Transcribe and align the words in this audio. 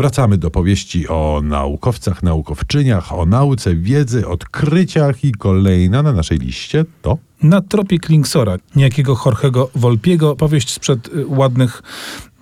Wracamy 0.00 0.38
do 0.38 0.50
powieści 0.50 1.08
o 1.08 1.40
naukowcach, 1.44 2.22
naukowczyniach, 2.22 3.12
o 3.12 3.26
nauce, 3.26 3.74
wiedzy, 3.74 4.28
odkryciach 4.28 5.24
i 5.24 5.32
kolejna 5.32 6.02
na 6.02 6.12
naszej 6.12 6.38
liście 6.38 6.84
to? 7.02 7.18
Na 7.42 7.60
tropie 7.60 7.98
Klingsora, 7.98 8.56
niejakiego 8.76 9.16
Jorgego 9.26 9.70
Volpiego, 9.74 10.36
powieść 10.36 10.70
sprzed 10.70 11.08
y, 11.08 11.26
ładnych 11.26 11.82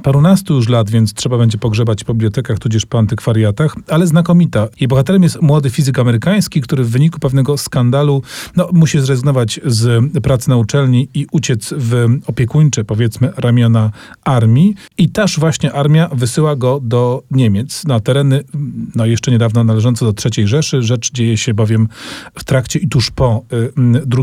parunastu 0.03 0.55
już 0.55 0.69
lat, 0.69 0.91
więc 0.91 1.15
trzeba 1.15 1.39
będzie 1.39 1.59
pogrzebać 1.59 2.05
po 2.05 2.15
bibliotekach, 2.15 2.59
tudzież 2.59 2.87
po 2.87 2.99
antykwariatach, 2.99 3.77
ale 3.89 4.07
znakomita. 4.07 4.69
Jej 4.81 4.89
bohaterem 4.89 5.23
jest 5.23 5.43
młody 5.43 5.71
fizyk 5.71 5.99
amerykański, 5.99 6.61
który 6.61 6.85
w 6.85 6.91
wyniku 6.91 7.21
pewnego 7.21 7.59
skandalu 7.59 8.23
no, 8.57 8.69
musi 8.73 9.01
zrezygnować 9.01 9.61
z 9.65 10.13
pracy 10.23 10.51
na 10.51 10.57
uczelni 10.57 11.09
i 11.15 11.27
uciec 11.33 11.75
w 11.77 12.07
opiekuńcze, 12.27 12.85
powiedzmy, 12.85 13.33
ramiona 13.37 13.91
armii. 14.25 14.75
I 14.99 15.09
taż 15.09 15.39
właśnie 15.39 15.73
armia 15.73 16.09
wysyła 16.13 16.57
go 16.57 16.81
do 16.83 17.23
Niemiec, 17.31 17.85
na 17.85 18.01
tereny 18.01 18.45
no, 18.95 19.07
jeszcze 19.07 19.31
niedawno 19.31 19.65
należące 19.65 20.05
do 20.05 20.15
III 20.37 20.49
Rzeszy. 20.49 20.83
Rzecz 20.83 21.13
dzieje 21.13 21.37
się 21.37 21.55
bowiem 21.55 21.89
w 22.39 22.45
trakcie 22.45 22.79
i 22.79 22.89
tuż 22.89 23.11
po 23.11 23.43
y, 23.53 23.73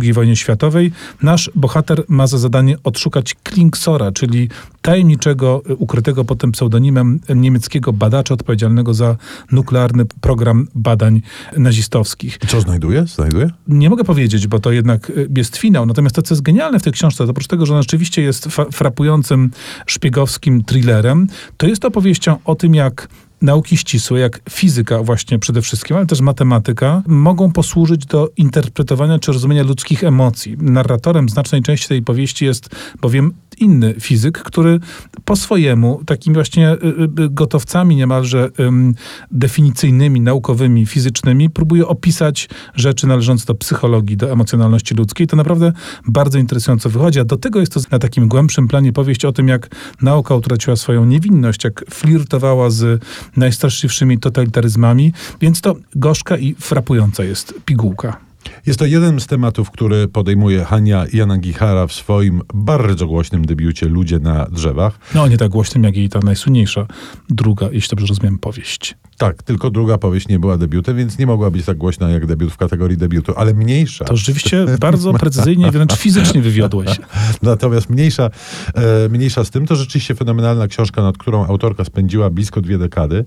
II 0.02 0.14
wojnie 0.14 0.36
światowej. 0.36 0.92
Nasz 1.22 1.52
bohater 1.56 2.04
ma 2.08 2.28
za 2.28 2.38
zadanie 2.38 2.78
odszukać 2.84 3.36
Klingsora, 3.44 4.12
czyli 4.12 4.50
tajemniczego, 4.82 5.62
ukrytego 5.78 6.26
potem 6.26 6.52
pseudonimem 6.52 7.20
niemieckiego 7.36 7.94
badacza 7.94 8.34
odpowiedzialnego 8.34 8.94
za 8.94 9.18
nuklearny 9.52 10.06
program 10.22 10.68
badań 10.76 11.22
nazistowskich. 11.58 12.40
I 12.44 12.48
co 12.48 12.62
znajduje? 12.62 13.08
Znajduje? 13.08 13.50
Nie 13.68 13.90
mogę 13.90 14.04
powiedzieć, 14.04 14.48
bo 14.48 14.60
to 14.60 14.72
jednak 14.72 15.10
y, 15.10 15.30
jest 15.38 15.58
finał. 15.58 15.86
Natomiast 15.86 16.16
to, 16.16 16.22
co 16.22 16.34
jest 16.34 16.42
genialne 16.42 16.80
w 16.80 16.84
tej 16.84 16.94
książce, 16.94 17.26
to 17.26 17.32
oprócz 17.32 17.48
tego, 17.48 17.66
że 17.66 17.74
ona 17.74 17.82
rzeczywiście 17.82 18.22
jest 18.22 18.48
frapującym 18.72 19.52
szpiegowskim 19.86 20.64
thrillerem, 20.64 21.28
to 21.58 21.68
jest 21.68 21.86
opowieścią 21.86 22.38
o 22.46 22.56
tym, 22.56 22.76
jak 22.76 23.08
nauki 23.42 23.78
ścisłe, 23.78 24.20
jak 24.20 24.42
fizyka 24.50 25.04
właśnie 25.04 25.40
przede 25.40 25.62
wszystkim, 25.62 25.98
ale 25.98 26.06
też 26.06 26.22
matematyka, 26.22 27.04
mogą 27.08 27.52
posłużyć 27.52 28.06
do 28.06 28.30
interpretowania 28.38 29.20
czy 29.20 29.32
rozumienia 29.32 29.64
ludzkich 29.64 30.04
emocji. 30.04 30.58
Narratorem 30.60 31.30
znacznej 31.30 31.62
części 31.62 31.88
tej 31.88 32.02
powieści 32.02 32.46
jest 32.46 32.70
bowiem 33.02 33.34
inny 33.62 33.96
fizyk, 34.00 34.40
który 34.40 34.80
po 35.26 35.36
swojemu, 35.36 36.02
takimi 36.06 36.34
właśnie 36.34 36.72
y, 36.72 36.78
y, 37.24 37.30
gotowcami 37.30 37.96
niemalże 37.96 38.50
ym, 38.60 38.96
definicyjnymi, 39.32 40.22
naukowymi, 40.22 40.86
fizycznymi, 40.86 41.50
próbuje 41.50 41.88
opisać 41.88 42.50
rzeczy 42.76 43.08
należące 43.08 43.46
do 43.46 43.56
psychologii, 43.56 44.18
do 44.18 44.32
emocjonalności 44.32 44.96
ludzkiej. 44.96 45.28
To 45.28 45.36
naprawdę 45.36 45.74
bardzo 46.08 46.40
interesująco 46.40 46.90
wychodzi, 46.90 47.20
a 47.20 47.24
do 47.24 47.38
tego 47.38 47.60
jest 47.60 47.74
to 47.74 47.80
na 47.92 48.00
takim 48.00 48.28
głębszym 48.28 48.68
planie 48.68 48.94
powieść 48.94 49.26
o 49.26 49.32
tym, 49.32 49.48
jak 49.48 49.70
nauka 50.02 50.36
utraciła 50.36 50.76
swoją 50.76 51.06
niewinność, 51.06 51.64
jak 51.64 51.86
flirtowała 51.90 52.70
z 52.70 53.04
najstraszliwszymi 53.38 54.20
totalitaryzmami, 54.20 55.14
więc 55.42 55.62
to 55.62 55.76
gorzka 55.96 56.38
i 56.38 56.56
frapująca 56.60 57.24
jest 57.24 57.54
pigułka. 57.66 58.25
Jest 58.66 58.80
to 58.80 58.86
jeden 58.86 59.20
z 59.20 59.28
tematów, 59.28 59.72
który 59.72 60.08
podejmuje 60.08 60.64
Hania 60.64 61.06
Yanagihara 61.14 61.88
w 61.88 61.94
swoim 61.94 62.42
bardzo 62.54 63.08
głośnym 63.08 63.46
debiucie 63.46 63.86
Ludzie 63.86 64.20
na 64.20 64.46
drzewach. 64.46 65.00
No 65.16 65.28
nie 65.28 65.38
tak 65.38 65.52
głośnym, 65.52 65.84
jak 65.84 65.98
jej 65.98 66.10
ta 66.10 66.20
najsłynniejsza 66.20 66.88
druga, 67.30 67.70
jeśli 67.72 67.90
dobrze 67.90 68.08
rozumiem, 68.08 68.40
powieść. 68.40 68.96
Tak, 69.18 69.44
tylko 69.44 69.70
druga 69.70 69.98
powieść 69.98 70.28
nie 70.28 70.40
była 70.40 70.58
debiutem, 70.58 70.98
więc 70.98 71.18
nie 71.20 71.26
mogła 71.26 71.52
być 71.52 71.66
tak 71.66 71.78
głośna 71.78 72.10
jak 72.10 72.26
debiut 72.26 72.52
w 72.54 72.58
kategorii 72.58 72.98
debiutu, 72.98 73.34
ale 73.38 73.54
mniejsza. 73.54 74.06
To 74.06 74.18
rzeczywiście 74.18 74.66
bardzo 74.80 75.14
precyzyjnie, 75.14 75.72
wręcz 75.72 75.94
fizycznie 76.06 76.42
wywiodłeś. 76.42 77.00
Natomiast 77.42 77.90
mniejsza, 77.90 78.30
e, 78.76 79.10
mniejsza 79.10 79.44
z 79.44 79.50
tym, 79.50 79.66
to 79.66 79.76
rzeczywiście 79.76 80.16
fenomenalna 80.16 80.68
książka, 80.68 81.02
nad 81.02 81.18
którą 81.18 81.46
autorka 81.46 81.86
spędziła 81.86 82.30
blisko 82.30 82.62
dwie 82.62 82.78
dekady. 82.78 83.26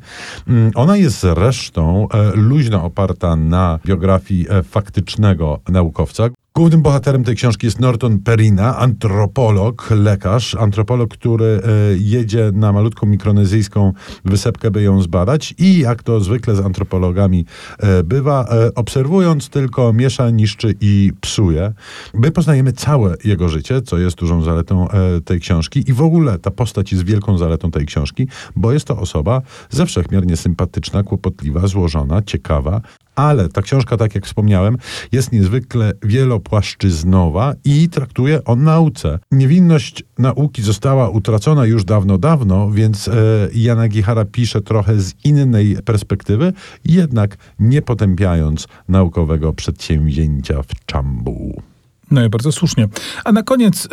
Mm, 0.49 0.73
Ona 0.75 0.97
jest 0.97 1.21
zresztą 1.21 2.09
e, 2.09 2.33
luźno 2.37 2.85
oparta 2.85 3.37
na 3.37 3.79
biografii 3.87 4.47
e, 4.51 4.63
faktycznego 4.63 5.61
naukowca. 5.69 6.29
Głównym 6.59 6.83
bohaterem 6.83 7.25
tej 7.25 7.37
książki 7.37 7.67
jest 7.67 7.81
Norton 7.81 8.19
Perina, 8.19 8.77
antropolog, 8.77 9.91
lekarz, 9.91 10.55
antropolog, 10.55 11.11
który 11.11 11.45
e, 11.45 11.61
jedzie 11.99 12.51
na 12.55 12.73
malutką 12.73 13.07
mikronezyjską 13.07 13.93
wysepkę, 14.25 14.71
by 14.71 14.83
ją 14.83 15.03
zbadać. 15.03 15.55
I 15.59 15.79
jak 15.79 16.03
to 16.03 16.21
zwykle 16.21 16.55
z 16.55 16.61
antropologami 16.61 17.45
e, 17.79 18.03
bywa, 18.03 18.45
e, 18.51 18.75
obserwując 18.75 19.49
tylko 19.49 19.93
miesza, 19.93 20.31
niszczy 20.31 20.75
i 20.81 21.13
psuje. 21.21 21.73
My 22.15 22.31
poznajemy 22.31 22.73
całe 22.73 23.17
jego 23.25 23.49
życie, 23.49 23.83
co 23.83 23.99
jest 23.99 24.17
dużą 24.17 24.43
zaletą 24.43 24.89
tej 25.25 25.41
książki. 25.41 25.85
I 25.91 25.93
w 25.93 26.03
ogóle 26.03 26.39
ta 26.39 26.51
postać 26.51 26.93
jest 26.93 27.05
wielką 27.05 27.39
zaletą 27.39 27.71
tej 27.71 27.87
książki, 27.87 28.29
bo 28.57 28.73
jest 28.73 28.87
to 28.87 28.99
osoba 28.99 29.43
ze 29.71 29.87
wszechmiernie 29.87 30.37
sympatyczna, 30.37 31.03
kłopotliwa, 31.03 31.67
złożona, 31.67 32.23
ciekawa, 32.23 32.81
ale 33.19 33.49
ta 33.49 33.63
książka, 33.63 33.97
tak 33.97 34.15
jak 34.15 34.27
wspomniałem, 34.27 34.77
jest 35.13 35.33
niezwykle 35.33 35.93
wielopłaszczyznowa 36.03 37.55
i 37.65 37.89
traktuje 37.89 38.45
o 38.45 38.57
nauce. 38.57 39.19
Niewinność 39.33 40.05
nauki 40.19 40.63
została 40.63 41.09
utracona 41.09 41.67
już 41.67 41.85
dawno, 41.85 42.19
dawno, 42.19 42.71
więc 42.71 43.09
e, 43.09 43.13
Jana 43.55 43.89
Gihara 43.89 44.25
pisze 44.25 44.61
trochę 44.61 45.01
z 45.01 45.15
innej 45.25 45.77
perspektywy, 45.85 46.53
jednak 46.85 47.37
nie 47.59 47.83
potępiając 47.83 48.69
naukowego 48.89 49.53
przedsięwzięcia 49.53 50.63
w 50.63 50.85
czambu. 50.87 51.63
No 52.11 52.25
i 52.25 52.29
bardzo 52.29 52.53
słusznie. 52.53 52.89
A 53.25 53.33
na 53.33 53.43
koniec 53.43 53.87
y, 53.87 53.89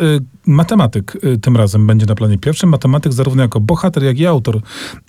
matematyk 0.46 1.18
y, 1.24 1.38
tym 1.38 1.56
razem 1.56 1.86
będzie 1.86 2.06
na 2.06 2.14
planie 2.14 2.38
pierwszym. 2.38 2.70
Matematyk 2.70 3.12
zarówno 3.12 3.42
jako 3.42 3.60
bohater, 3.60 4.02
jak 4.02 4.18
i 4.18 4.26
autor 4.26 4.60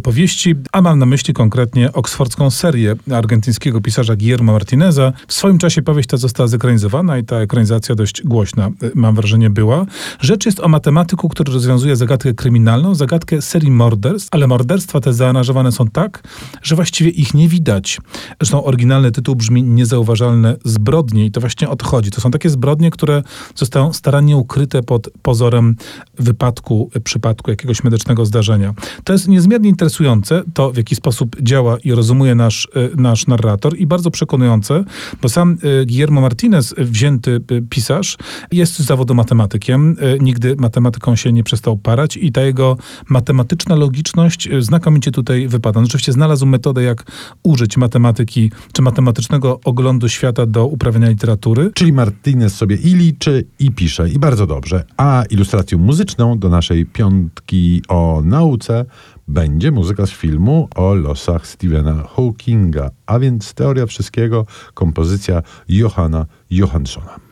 powieści, 0.03 0.55
a 0.71 0.81
mam 0.81 0.99
na 0.99 1.05
myśli 1.05 1.33
konkretnie 1.33 1.93
oksfordzką 1.93 2.49
serię 2.49 2.95
argentyńskiego 3.11 3.81
pisarza 3.81 4.15
Guillermo 4.15 4.51
Martineza. 4.51 5.13
W 5.27 5.33
swoim 5.33 5.57
czasie 5.57 5.81
powieść 5.81 6.09
ta 6.09 6.17
została 6.17 6.47
zekranizowana 6.47 7.17
i 7.17 7.23
ta 7.23 7.35
ekranizacja 7.35 7.95
dość 7.95 8.23
głośna, 8.23 8.69
y, 8.83 8.91
mam 8.95 9.15
wrażenie, 9.15 9.49
była. 9.49 9.85
Rzecz 10.19 10.45
jest 10.45 10.59
o 10.59 10.67
matematyku, 10.67 11.29
który 11.29 11.53
rozwiązuje 11.53 11.95
zagadkę 11.95 12.33
kryminalną, 12.33 12.95
zagadkę 12.95 13.41
serii 13.41 13.71
morderstw, 13.71 14.29
ale 14.31 14.47
morderstwa 14.47 14.99
te 14.99 15.13
zaaranżowane 15.13 15.71
są 15.71 15.87
tak, 15.87 16.23
że 16.61 16.75
właściwie 16.75 17.09
ich 17.09 17.33
nie 17.33 17.47
widać. 17.47 18.01
Zresztą 18.41 18.63
oryginalny 18.63 19.11
tytuł 19.11 19.35
brzmi 19.35 19.63
Niezauważalne 19.63 20.55
zbrodnie 20.65 21.25
i 21.25 21.31
to 21.31 21.39
właśnie 21.41 21.69
o 21.69 21.75
to 21.75 21.85
chodzi. 21.85 22.11
To 22.11 22.21
są 22.21 22.31
takie 22.31 22.49
zbrodnie, 22.49 22.91
które 22.97 23.23
zostają 23.55 23.93
starannie 23.93 24.37
ukryte 24.37 24.83
pod 24.83 25.09
pozorem 25.21 25.75
wypadku, 26.19 26.91
przypadku 27.03 27.51
jakiegoś 27.51 27.83
medycznego 27.83 28.25
zdarzenia. 28.25 28.73
To 29.03 29.13
jest 29.13 29.27
niezmiernie 29.27 29.69
interesujące, 29.69 30.43
to 30.53 30.71
w 30.71 30.77
jaki 30.77 30.95
sposób 30.95 31.35
działa 31.41 31.77
i 31.83 31.91
rozumuje 31.91 32.35
nasz, 32.35 32.65
y, 32.65 33.01
nasz 33.01 33.27
narrator 33.27 33.77
i 33.77 33.87
bardzo 33.87 34.11
przekonujące, 34.11 34.83
bo 35.21 35.29
sam 35.29 35.57
y, 35.81 35.85
Guillermo 35.85 36.21
Martinez, 36.21 36.75
wzięty 36.77 37.41
y, 37.51 37.61
pisarz, 37.69 38.17
jest 38.51 38.79
z 38.79 38.79
zawodu 38.79 39.15
matematykiem. 39.15 39.95
Nigdy 40.19 40.55
matematyką 40.55 41.15
się 41.15 41.31
nie 41.31 41.43
przestał 41.43 41.77
parać 41.77 42.17
i 42.17 42.31
ta 42.31 42.41
jego 42.41 42.77
matematyczna 43.09 43.75
logiczność 43.75 44.49
znakomicie 44.59 45.11
tutaj 45.11 45.47
wypada. 45.47 45.79
On 45.79 45.85
Oczywiście 45.85 46.11
znalazł 46.11 46.45
metodę, 46.45 46.83
jak 46.83 47.03
użyć 47.43 47.77
matematyki 47.77 48.51
czy 48.73 48.81
matematycznego 48.81 49.59
oglądu 49.65 50.09
świata 50.09 50.45
do 50.45 50.65
uprawiania 50.65 51.09
literatury. 51.09 51.71
Czyli 51.73 51.93
Martinez 51.93 52.55
sobie 52.55 52.75
i 52.87 52.95
liczy, 52.95 53.45
i 53.59 53.71
pisze, 53.71 54.09
i 54.09 54.19
bardzo 54.19 54.47
dobrze. 54.47 54.83
A 54.97 55.23
ilustracją 55.29 55.77
muzyczną 55.77 56.39
do 56.39 56.49
naszej 56.49 56.85
piątki 56.85 57.81
o 57.87 58.21
nauce 58.25 58.85
będzie 59.27 59.71
muzyka 59.71 60.05
z 60.05 60.11
filmu 60.11 60.67
o 60.75 60.95
losach 60.95 61.47
Stephena 61.47 62.03
Hawkinga, 62.15 62.89
a 63.05 63.19
więc 63.19 63.53
teoria 63.53 63.85
wszystkiego, 63.85 64.45
kompozycja 64.73 65.41
Johanna 65.69 66.25
Johanssona. 66.49 67.26